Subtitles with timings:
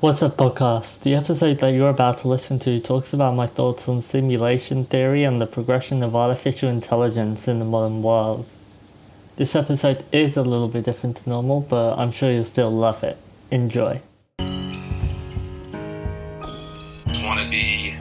[0.00, 1.02] What's up, podcast?
[1.02, 5.24] The episode that you're about to listen to talks about my thoughts on simulation theory
[5.24, 8.46] and the progression of artificial intelligence in the modern world.
[9.36, 13.04] This episode is a little bit different to normal, but I'm sure you'll still love
[13.04, 13.18] it.
[13.50, 14.00] Enjoy.
[14.38, 14.72] want
[17.38, 17.94] to be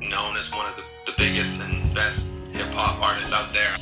[0.00, 3.76] known as one of the, the biggest and best hip hop artists out there.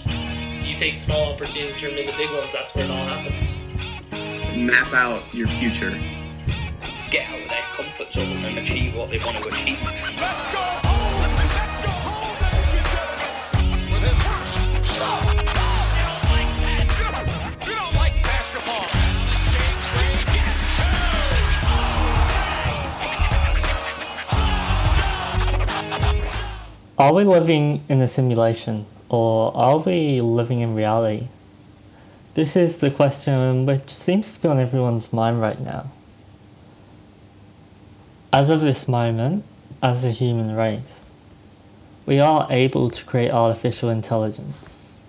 [0.65, 2.49] You take small opportunities, turn them into big ones.
[2.55, 3.61] That's where it all happens.
[4.57, 5.95] Map out your future.
[7.11, 9.83] Get out of their comfort zone and achieve what they want to achieve.
[9.83, 11.23] Let's go home!
[11.43, 13.91] Let's go home, ladies and gentlemen!
[13.91, 15.19] With his first shot.
[15.27, 16.87] You don't like that.
[17.67, 18.87] You don't like basketball.
[19.51, 20.55] Shake, shake, get
[26.97, 31.27] Are we living in a simulation, or are we living in reality?
[32.35, 35.91] This is the question which seems to be on everyone's mind right now.
[38.33, 39.45] As of this moment,
[39.83, 41.13] as a human race,
[42.07, 45.03] we are able to create artificial intelligence.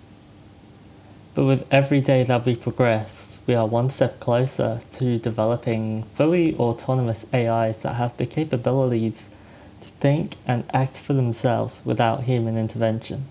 [1.34, 6.56] But with every day that we progress, we are one step closer to developing fully
[6.56, 9.30] autonomous AIs that have the capabilities
[9.82, 13.26] to think and act for themselves without human intervention.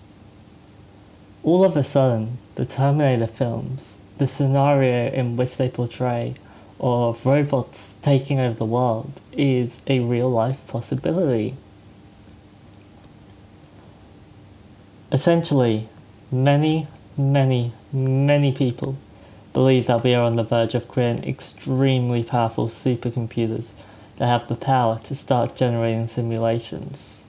[1.42, 6.34] All of a sudden, the Terminator films, the scenario in which they portray
[6.82, 11.56] of robots taking over the world, is a real life possibility.
[15.12, 15.88] Essentially,
[16.30, 18.96] many, many, many people
[19.52, 23.72] believe that we are on the verge of creating extremely powerful supercomputers
[24.16, 27.22] that have the power to start generating simulations.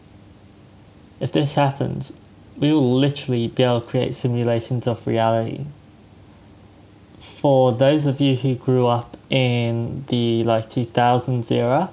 [1.20, 2.14] If this happens,
[2.58, 5.66] we will literally be able to create simulations of reality.
[7.20, 11.90] For those of you who grew up in the like 2000s era,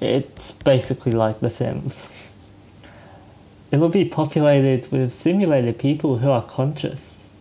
[0.00, 2.32] it's basically like The Sims.
[3.72, 7.34] It will be populated with simulated people who are conscious,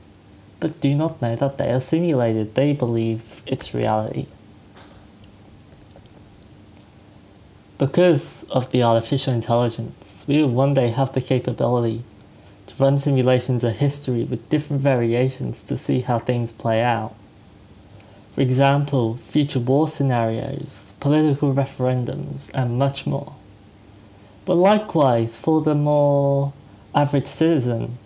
[0.59, 2.55] but do not know that they are simulated.
[2.55, 4.25] They believe it's reality.
[7.77, 12.01] Because of the artificial intelligence, we will one day have the capability
[12.65, 17.13] to run simulations of history with different variations to see how things play out.
[18.33, 23.35] For example, future war scenarios, political referendums, and much more.
[24.45, 26.51] But likewise, for the more
[26.95, 27.99] average citizen,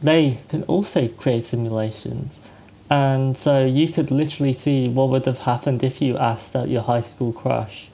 [0.00, 2.40] they can also create simulations.
[2.88, 6.82] And so you could literally see what would have happened if you asked out your
[6.82, 7.88] high school crush,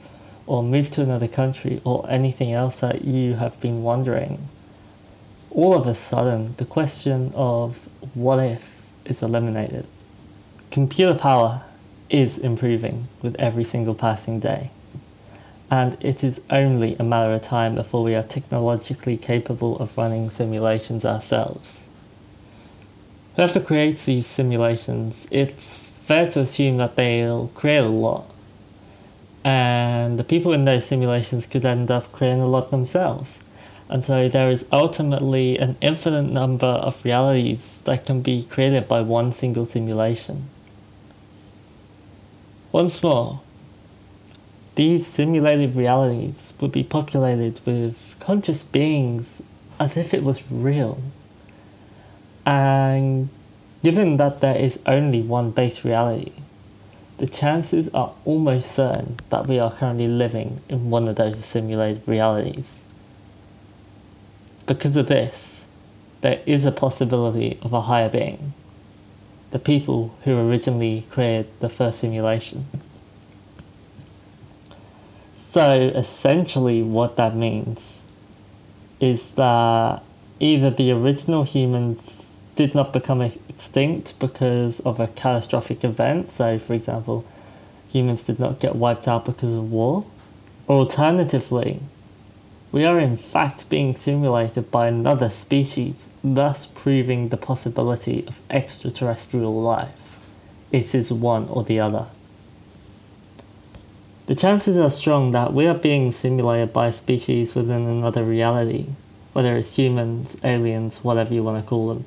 [0.47, 4.49] or moved to another country, or anything else that you have been wondering.
[5.51, 9.87] All of a sudden, the question of what if is eliminated.
[10.73, 11.65] Computer power
[12.09, 14.71] is improving with every single passing day
[15.71, 20.31] and it is only a matter of time before we are technologically capable of running
[20.31, 21.91] simulations ourselves.
[23.37, 28.31] Whoever creates these simulations, it's fair to assume that they'll create a lot.
[29.45, 33.45] And the people in those simulations could end up creating a lot themselves.
[33.91, 39.03] And so there is ultimately an infinite number of realities that can be created by
[39.03, 40.49] one single simulation.
[42.73, 43.41] Once more,
[44.75, 49.43] these simulated realities would be populated with conscious beings
[49.79, 51.03] as if it was real.
[52.47, 53.29] And
[53.83, 56.33] given that there is only one base reality,
[57.19, 62.03] the chances are almost certain that we are currently living in one of those simulated
[62.07, 62.85] realities.
[64.67, 65.67] Because of this,
[66.23, 68.55] there is a possibility of a higher being,
[69.53, 72.67] the people who originally created the first simulation.
[75.35, 78.05] So essentially, what that means
[79.01, 80.03] is that
[80.41, 86.73] either the original humans did not become extinct because of a catastrophic event, so for
[86.73, 87.25] example,
[87.91, 90.07] humans did not get wiped out because of war,
[90.67, 91.81] or alternatively,
[92.73, 99.61] we are in fact being simulated by another species, thus proving the possibility of extraterrestrial
[99.61, 100.19] life.
[100.73, 102.07] It is one or the other.
[104.25, 108.87] The chances are strong that we are being simulated by a species within another reality,
[109.35, 112.07] whether it's humans, aliens, whatever you want to call them.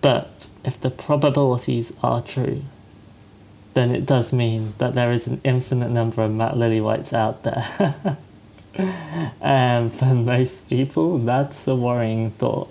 [0.00, 2.62] But if the probabilities are true,
[3.74, 8.16] then it does mean that there is an infinite number of Matt Lillywhites out there.
[8.78, 12.70] and for most people, that's a worrying thought.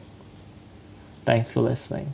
[1.26, 2.14] Thanks for listening.